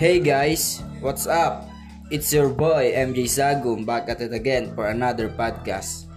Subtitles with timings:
[0.00, 1.68] Hey guys, what's up?
[2.08, 6.08] It's your boy MJ Sagum back at it again for another podcast.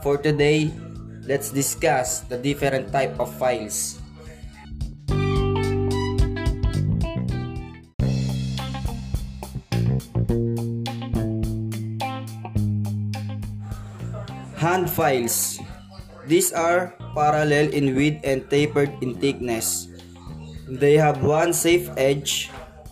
[0.00, 0.72] For today,
[1.28, 4.00] let's discuss the different type of files.
[14.56, 15.60] Hand files.
[16.24, 19.92] These are parallel in width and tapered in thickness.
[20.64, 22.48] They have one safe edge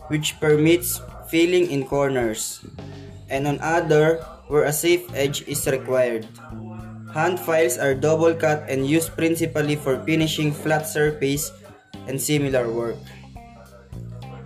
[0.08, 2.62] which permits filling in corners,
[3.28, 6.26] and on other where a safe edge is required.
[7.12, 11.50] Hand files are double cut and used principally for finishing flat surface
[12.06, 13.00] and similar work.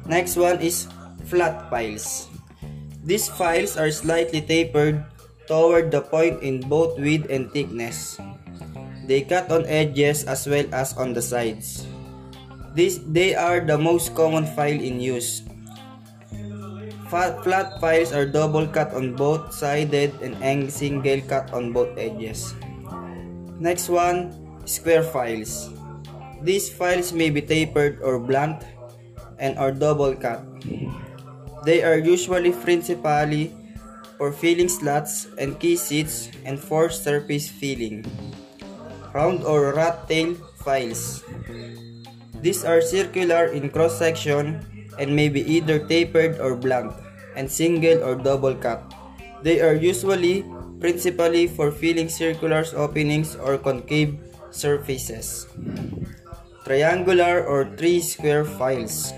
[0.07, 0.87] Next one is
[1.27, 2.31] flat files.
[3.03, 5.05] These files are slightly tapered
[5.51, 8.19] toward the point in both width and thickness.
[9.11, 11.87] They cut on edges as well as on the sides.
[12.75, 15.43] This, they are the most common file in use.
[17.11, 17.43] Flat,
[17.83, 20.39] files are double cut on both sided and
[20.71, 22.55] single cut on both edges.
[23.59, 24.31] Next one,
[24.63, 25.75] square files.
[26.41, 28.63] These files may be tapered or blunt
[29.43, 30.39] and are double cut.
[31.67, 33.59] They are usually principally
[34.15, 38.07] for filling slots and key seats and for surface filling.
[39.11, 41.27] Round or rat tail files.
[42.39, 44.63] These are circular in cross section
[45.01, 46.93] and may be either tapered or blunt
[47.35, 48.85] and single or double cut.
[49.41, 50.45] They are usually
[50.79, 54.21] principally for filling circular openings or concave
[54.53, 55.49] surfaces.
[56.65, 59.13] Triangular or three-square files.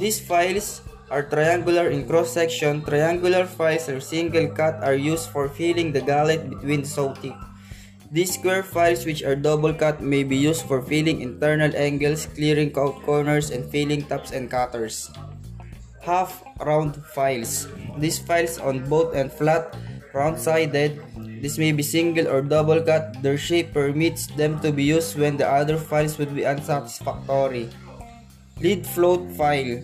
[0.00, 2.82] These files are triangular in cross-section.
[2.82, 7.36] Triangular files or single cut are used for filling the gullet between the saw teeth.
[8.12, 12.70] These square files which are double cut may be used for filling internal angles, clearing
[12.78, 15.10] out corners, and filling tops and cutters.
[16.00, 17.66] Half round files.
[17.98, 19.74] These files on both and flat,
[20.14, 21.02] round-sided.
[21.42, 23.20] This may be single or double cut.
[23.22, 27.68] Their shape permits them to be used when the other files would be unsatisfactory.
[28.62, 29.82] Lead float file.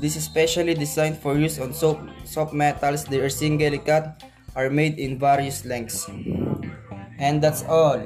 [0.00, 3.04] This is specially designed for use on soap, soft metals.
[3.04, 4.24] They are singly cut,
[4.56, 6.08] are made in various lengths.
[7.18, 7.98] And that's all.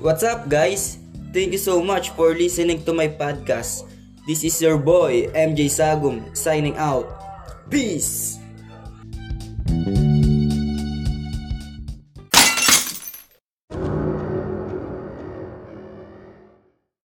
[0.00, 0.96] What's up, guys?
[1.32, 3.84] Thank you so much for listening to my podcast.
[4.26, 7.06] This is your boy, MJ Sagum, signing out.
[7.68, 8.39] Peace!